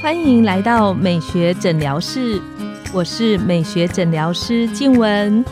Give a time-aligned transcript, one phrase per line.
[0.00, 2.40] 欢迎来到美学诊疗室，
[2.92, 5.44] 我是美学诊疗师静文，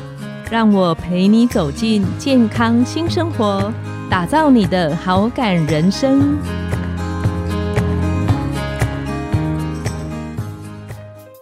[0.50, 3.72] 让我陪你走进健康新生活，
[4.08, 6.38] 打造你的好感人生。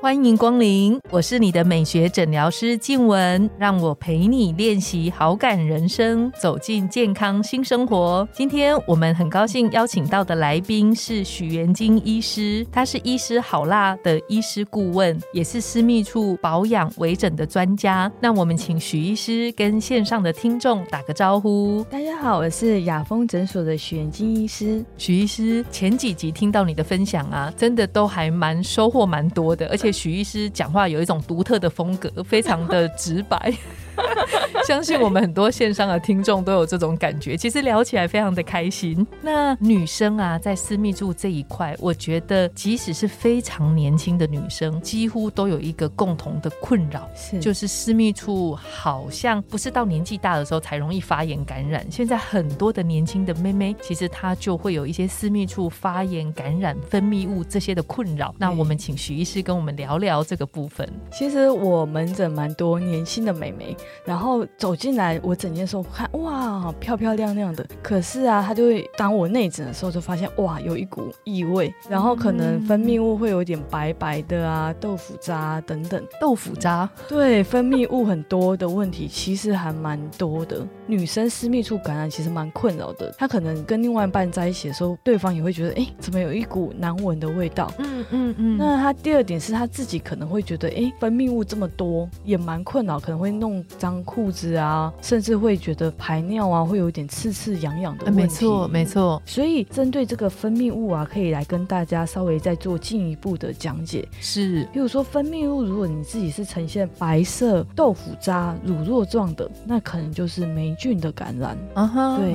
[0.05, 8.29] 欢迎光临，我是你的美学诊疗师静雯，让我陪你练习好感人生，走进健康新生活。
[8.31, 18.13] 今天我们很高兴邀请到的来宾是许元金医师，他是医师好辣的医师顾问，也是私密处保养微整的专家。
[18.21, 21.83] 那我们请许医师跟线上的听众打个招呼。
[21.85, 24.85] 大家好，我是雅风诊所的许元金医师。
[24.99, 29.94] 许医师，前几集听到你的分享啊，真的都还蛮收获蛮多的，而且。
[29.95, 33.55] 许医师讲话有一种独特的风格，非常的直白。
[34.67, 39.07] 相信我们很多线上的听众都有这种感觉，其实聊起来非常的开心。
[39.21, 51.85] 那女生啊，在私密处这一块，我觉得即使是非常年轻的女生，几乎都有一个共同的困扰，是就是私密处好像不是到年纪大的时候才容易发炎感染。
[51.91, 58.35] 现在很多的年轻的妹妹，其实她就会有一些私密处发炎感染、分泌物这些的困扰。
[58.39, 60.89] 那我们请徐医师跟我们聊聊这个部分。
[61.13, 63.77] 其实我门诊蛮多年轻的美眉。
[64.05, 67.67] 然后走进来，我整件时候看哇，漂漂亮亮的。
[67.83, 76.03] 可是啊，他就会当我内诊的时候，就发现哇，有一股异味，然后可能分泌物会有点白白的啊，豆腐渣等等。
[76.21, 80.67] 豆腐渣，对，分泌物很多的问题，其实还蛮多的。
[80.87, 87.73] 女生私密处感染其实蛮困扰的，她可能跟另外一半在一起的时候，对方也会觉得，哎，怎么有一股难闻的味道？
[87.79, 88.59] 嗯嗯嗯。
[88.59, 98.21] 那她第二点是她自己可能会觉得，哎，分泌物这么多，也蛮困扰，可能会弄脏裤子啊，甚至会觉得排尿啊，会有点刺刺痒痒的问题。
[98.23, 99.23] 没错，没错。
[99.25, 104.07] 所以针对这个分泌物啊，可以来跟大家稍微再做进一步的讲解。
[104.21, 110.45] 是，比如说分泌物，如果你自己是呈现白色豆腐渣、乳酪状的，那可能就是
[110.77, 110.85] 霉。
[110.85, 112.35] 菌的感染，啊哈，对，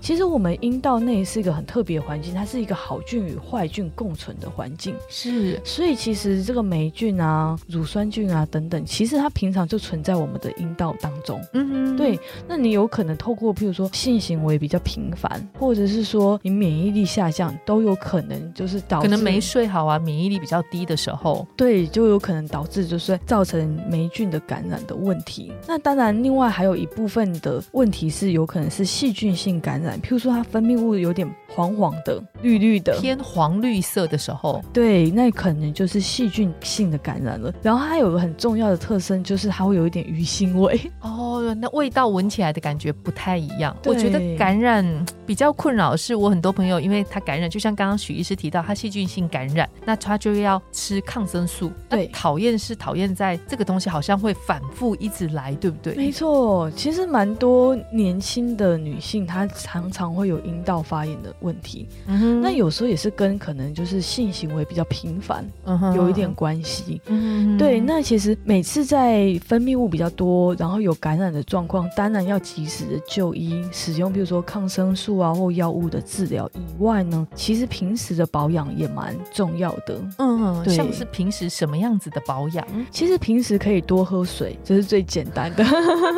[0.00, 12.18] 其实我们阴道内是一个很特别环境，它是一个好菌与坏菌共存的环境，是，所以其实这个霉菌啊、乳酸菌啊等等，其实它平常就存在我们的阴道当中，嗯哼，对，
[12.48, 25.52] 那你有可能透过譬如说性行为比较频繁，或者是说你免疫力下降，都有可能就是导致可能没睡好啊，免疫力比较低的时候，对，就有可能导致就是造成霉菌的感染的问题。
[25.66, 27.62] 那当然，另外还有一部分的。
[27.80, 31.26] 问题是有可能是细菌性感染，譬如说它分泌物有点
[31.60, 37.52] 黄黄的、绿绿的、偏黄绿色的时候，对，那可能就是细菌性的感染了。
[37.62, 40.80] 然后它有个很重要的特征，就是它会有一点鱼腥味。
[41.02, 43.76] 哦，那味道闻起来的感觉不太一样。
[43.84, 44.82] 我觉得感染
[45.26, 51.70] 比较困扰是我很多朋友，因为他感染，就像刚刚许医师提到，他细菌性感染，那他就要吃抗生素。
[51.90, 55.94] 对，讨厌是讨厌在这个东西好像会反复一直来，对不对？
[55.94, 57.76] 没错，其实蛮多。
[57.92, 61.86] 年轻的女性，她常常会有阴道发炎的问题。
[62.06, 65.46] 嗯那有时候也是跟可能就是性行为比较频繁，
[65.94, 67.00] 有一点关系。
[67.06, 80.00] 嗯对，那其实每次在分泌物比较多，然后有感染的状况，当然要及时的就医，使用比如说抗生素啊或药物的治疗以外呢，其实平时的保养也蛮重要的。
[80.18, 82.66] 嗯，像是平时什么样子的保养？
[82.90, 85.64] 其实平时可以多喝水，这是最简单的。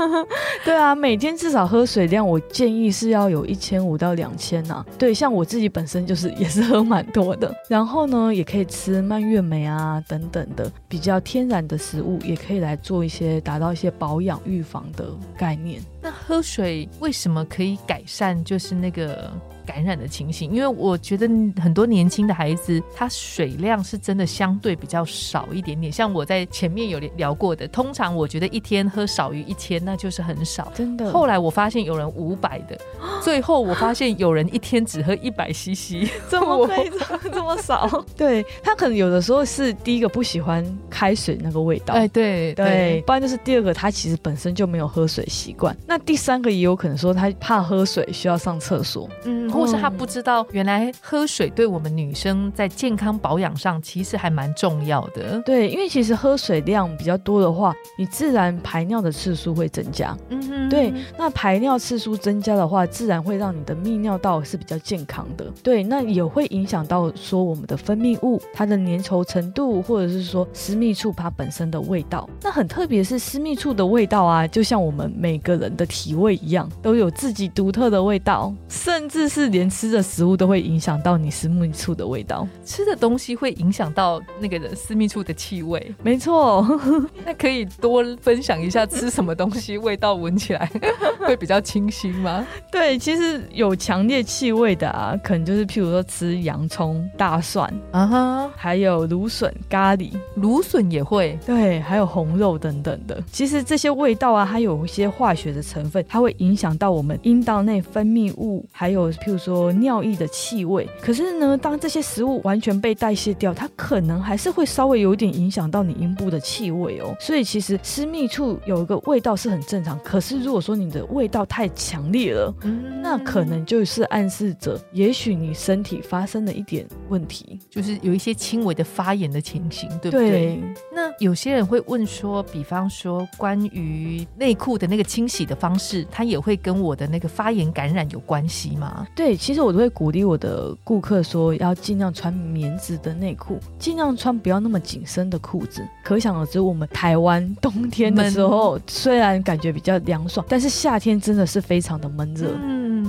[0.64, 1.32] 对啊，每天。
[1.43, 4.84] 至少喝水量，我建议是要有一千五到两千呐。
[4.97, 7.55] 对，像我自己本身就是 也是喝蛮多的。
[7.69, 15.06] 然后呢，也可以吃蔓越莓啊等等的比较天然的食物，也可以来做一些达到一些保养预防的
[15.37, 15.83] 概念。
[16.00, 18.43] 那喝水为什么可以改善？
[18.45, 19.31] 就是那个。
[19.62, 21.27] 感染的情形，因为我觉得
[21.61, 25.91] 很多年轻的孩子，他水量是真的相对比较少一点点。
[25.93, 30.71] 像我在前面有聊过的，通常我觉得一天喝少于一千，那就是很少。
[30.75, 31.11] 真的。
[31.12, 32.78] 后来我发现有人五百的，
[33.23, 36.91] 最后我发现有人一天只喝一百 CC， 这么可以
[37.33, 37.88] 这么少？
[38.17, 45.76] 对他可能有的时候是第一个不喜欢开水那个味道，哎，对对，不然就是第二个他其实本身就没有喝水习惯。
[45.87, 49.50] 那第三个也有可能说他怕喝水需要上厕所，嗯。
[49.52, 55.40] 或是他不知道，原来喝水对我们女生在健康保养上其实还蛮重要的。
[55.44, 60.16] 对，因为其实喝水量比较多的话，你自然排尿的次数会增加。
[60.31, 65.44] 嗯哼，对，那排尿次数增加的话，自然会让你的泌尿道是比较健康的。
[65.62, 72.28] 对，那也会影响到说我们的分泌物它的粘稠程度，或者是说私密处它本身的味道。
[72.43, 79.42] 那很特别是私密处的味道啊，就像我们每个人的体味一样，都有自己独特的味道，甚至是。
[79.43, 85.93] 是连吃的食物都会影响到你私密处的味道，吃的东西会影响到那个人私密处的气味。
[86.03, 86.65] 没错，
[87.27, 90.71] 那可以多分享一下吃什么东西味道闻起来
[91.19, 92.47] 会比较清新吗？
[92.71, 103.23] 对，其实有强烈气味的啊，可能就是譬如说吃洋葱、大蒜啊哈，还有芦笋、咖喱，芦笋也会对，还有红肉等等的。
[103.33, 110.88] 其实这些味道啊，它有一些化学的成分，它会影响到我们阴道内分泌物，还有譬如说尿液的气味。
[111.00, 117.14] 可是呢，当这些食物完全被代谢掉，它可能还是会稍微有点影响到你阴部的气味哦。
[117.20, 119.99] 所以其实私密处有一个味道是很正常。
[120.00, 122.55] 可是如果说你的味道太强烈了，
[123.02, 130.58] 那可能就是暗示着，也许你身体发生了一点问题，就是有一些轻微的发炎的情形，对不对？
[130.93, 139.06] 那有些人会问说，比方说关于内裤的那个清洗的方式，它也会跟我的那个发炎感染有关系吗？
[139.14, 145.82] 对，其实我都会鼓励我的顾客说，要尽量穿棉质的内裤，尽量穿不要那么紧身的裤子。
[146.04, 152.50] 可想而知，我们台湾 冬天的时候，虽然感觉比较凉爽，但是夏天真的是非常的闷热。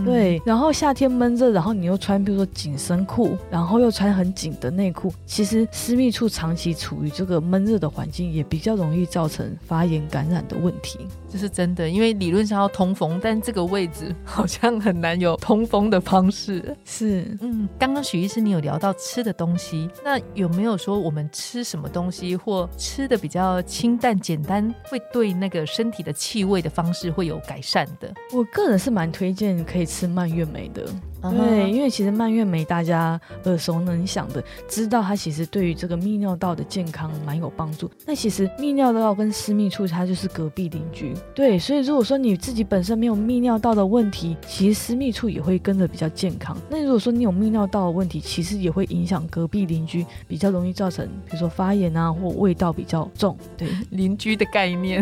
[0.04, 0.42] 嗯，对。
[0.46, 11.00] 然后夏天闷热，然后你又穿，比如说紧身裤，然后又穿很紧的内裤，其实私密处长期处于这个闷热的环境，也比较容易造成发炎感染的问题。
[11.30, 16.76] 这是真的，因为理论上要通风，但这个位置好像很难有通风的方式。
[16.86, 28.14] 是，嗯，刚刚许医师你有聊到吃的东西，那有没有说我们吃什么东西或吃的比较清淡简单，会对那个身体的气味的方式会有改善的？
[28.32, 30.84] 我个人是蛮推荐可以吃蔓越莓的。
[31.22, 37.90] 对，因为其实蔓越莓大家耳熟能详的，知道它其实对于这个泌尿道的健康蛮有帮助。
[38.06, 46.57] 那其实泌尿道跟私密处它就是隔壁邻居，对，所以如果说你自己本身没有泌尿道的问题，其实私密处也会跟着比较健康。
[46.69, 53.38] 那如果说你有泌尿道的问题，其实也会影响隔壁邻居，比较容易造成比如说发炎啊，或味道比较重。
[53.56, 55.01] 对，邻居的概念。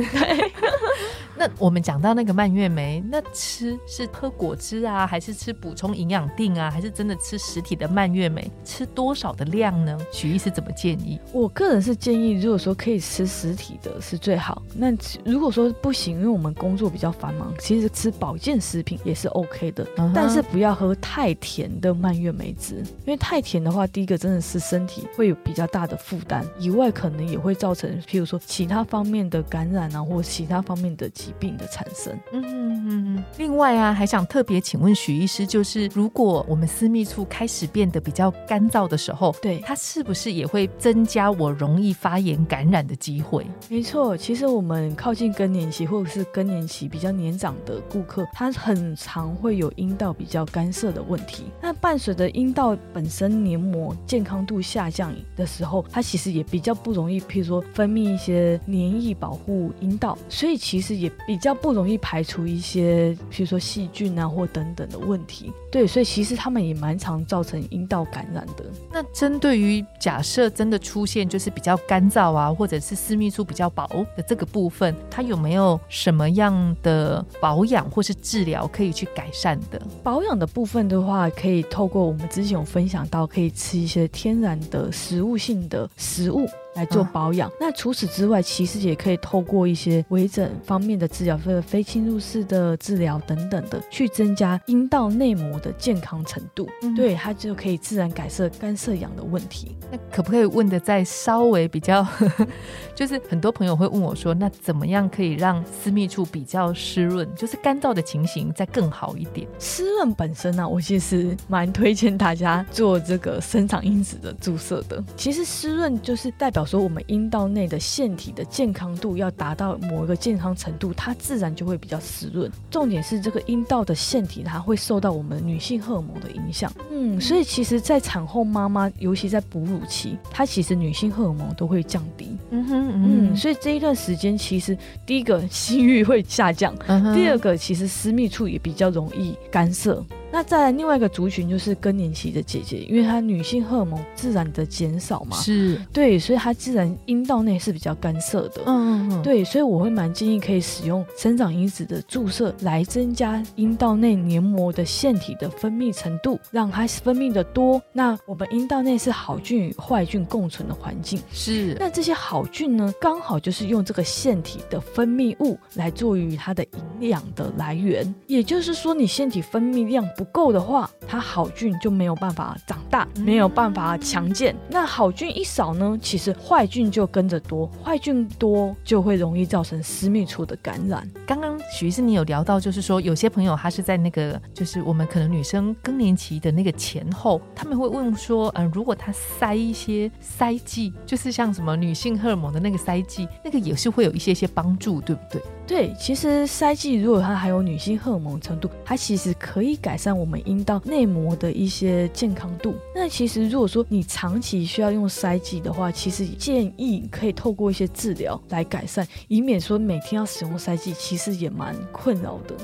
[1.42, 8.52] 那我们讲到那个蔓越莓，那吃是喝果汁啊，还是吃补充营养定啊，还是真的吃实体的蔓越莓？
[8.64, 9.98] 吃多少的量呢？
[10.12, 11.20] 许医师怎么建议？
[11.34, 14.62] 我个人是建议，如果说可以吃实体的是最好。
[14.76, 14.96] 那
[15.26, 19.84] 如果说不行，因为我们工作比较繁忙，其实吃保健食品也是 OK 的，
[20.14, 31.31] 但是不要喝太甜的蔓越莓汁，因为太甜的话，第一个真的是身体会有比较大的负担，以外可能也会造成，譬如说其他方面的感染啊，或其他方面的疾。
[31.40, 32.18] 病的产生。
[32.32, 33.24] 嗯嗯嗯。
[33.38, 43.46] 另外啊，还想特别请问许医师，就是如果我们私密处开始变得比较干燥的时候，对它是不是也会增加我容易发炎感染的机会？
[43.70, 51.46] 没错，其实我们靠近更年期或者是更年期比较年长的顾客，他很常会有阴道比较干涩的问题。
[51.62, 61.12] 那伴随着阴道本身黏膜健康度下降的时候，它其实也比较不容易，譬如说分泌一些黏液保护阴道，所以其实也。
[61.26, 65.52] 比较不容易排除一些，比如说细菌啊或等等的问题。
[65.72, 68.66] 对，所以其实他们也蛮常造成阴道感染的。
[68.92, 73.88] 那针对于假设真的出现就是比较干燥啊，或者是私密处比较薄
[74.18, 79.82] 的这个部分，它有没有什么样的保养或是治疗可以去改善的？
[80.04, 86.46] 保养的部分的话，可以透过我们之前有分享到，可以吃一些天然的食物性的食物。
[86.76, 87.52] 来做保养。
[87.60, 96.68] 那除此之外，其实也可以透过一些微整方面的治疗，或者非侵入式的治疗等等的，去增加阴道内膜的健康程度。
[96.96, 99.76] 对，它就可以自然改善干涩痒的问题。
[99.92, 102.06] 那可不可以问的再稍微比较？
[102.96, 109.48] 就是很多朋友会问我说，那怎么样可以让私密处比较湿润，就是干燥的情形再更好一点？
[109.60, 115.04] 湿润本身呢，我其实蛮推荐大家做这个生长因子的注射的。
[115.18, 116.61] 其实湿润就是代表。
[116.66, 122.52] 说我们阴道内的腺体的健康度要达到某一个健康程度，它自然就会比较湿润。
[122.70, 126.72] 重点是这个阴道的腺体，它会受到我们女性荷尔蒙的影响。
[126.92, 132.38] 嗯，所以其实，在产后妈妈，尤其在哺乳期，它其实女性荷尔蒙都会降低。
[132.50, 136.76] 嗯哼嗯，所以这一段时间，其实第一个性欲会下降，
[137.14, 140.04] 第二个其实私密处也比较容易干涩。
[140.32, 148.62] 那再另外一个族群就是更年期的姐姐，因为她女性荷尔蒙自然的减少嘛，是对，所以她自然阴道内是比较干涩的。
[148.66, 157.82] 嗯嗯嗯，对，所以我会蛮建议可以使用生长因子的注射来增加阴道内黏膜的腺体的分泌程度，让它分泌的多。
[157.92, 161.76] 那我们阴道内是好菌与坏菌共存的环境，是。
[161.78, 166.64] 那这些好菌呢，刚好就是用这个腺体的分泌物来作为它的
[167.00, 168.16] 营养的来源。
[168.28, 170.08] 也就是说，你腺体分泌量。
[170.22, 174.56] 不够的话，它好菌就没有办法长大，没有办法强健。
[174.70, 181.10] 那好菌一少呢，其实坏菌就跟着多，坏菌多就会容易造成私密处的感染。
[181.26, 195.42] 刚刚许医师你有聊到，就是说有些朋友他是在那个，就是我们可能女生更年期的那个前后，他们会问说，嗯，如果他塞一些塞剂，就是像什么女性荷尔蒙的那个塞剂，那个也是会有一些些帮助，对不对？
[195.72, 202.76] 对，其实塞剂如果它还有女性荷尔蒙程度，它其实可以改善我们阴道内膜的一些健康度。
[202.94, 212.56] 那其实如果说你长期需要用塞剂的话，其实建议可以透过一些治疗来改善，以免说每天要使用塞剂，其实也蛮困扰的。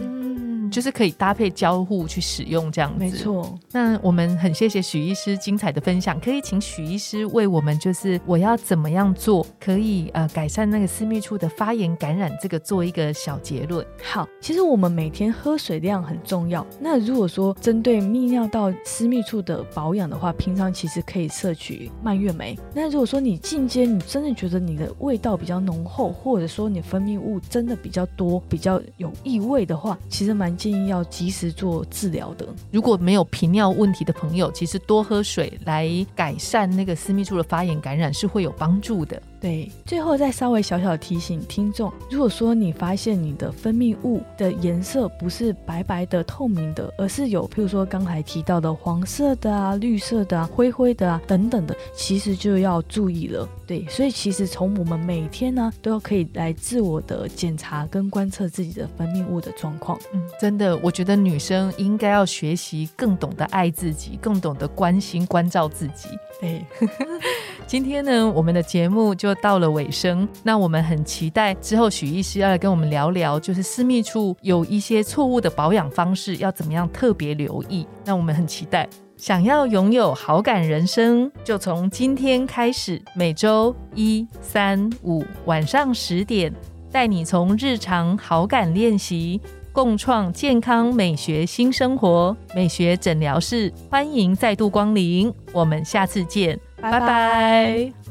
[0.68, 3.00] 嗯，就是可以搭配交互去使用这样子。
[3.00, 3.58] 没错。
[3.72, 12.92] 那我们很谢谢许医师精彩的分享，可以请许医师为我们就是我要怎么样做，可以呃改善那个私密处的发炎感染这个做一。
[12.98, 16.66] 个小结论，好，其实我们每天喝水量很重要。
[16.80, 22.58] 那如果说针对泌尿道私密处的保养的话，平常其实可以摄取蔓越莓。
[22.74, 32.48] 那如果说你进阶，你真的觉得你的味道比较浓厚，或者说你分泌物真的比较多，比较有异味的话，其实蛮建议要及时做治疗的。
[32.72, 39.22] 如果没有频尿问题的朋友，其实多喝水来改善那个私密处的发炎感染是会有帮助的。
[39.40, 53.48] 对，最后再稍微小小提醒听众，如果说你发现你的分泌物的颜色不是白白的、透明的，而是有譬如说刚才提到的黄色的啊、绿色的啊、灰灰的啊等等的，其实就要注意了。
[53.68, 60.00] 对，所以其实从我们每天呢，都要可以来自我的检查跟观测自己的分泌物的状况。
[60.14, 66.08] 嗯，真的，我觉得女生应该要学习更懂得爱自己，更懂得关心关照自己。
[66.40, 66.64] 对，
[67.68, 70.26] 今天呢，我们的节目就到了尾声。
[70.42, 77.86] 那我们很期待之后许医师要来跟我们聊聊，就是私密处有一些错误的保养方式，要怎么样特别留意。
[78.06, 78.88] 那我们很期待。
[79.18, 86.54] 想要拥有好感人生，就从今天开始，每周一、三、五晚上十点，
[86.90, 89.42] 带你从日常好感练习，
[89.74, 92.34] 共创健康美学新生活。
[92.56, 98.07] 美学诊疗室，欢迎再度光临，我们下次见，拜拜。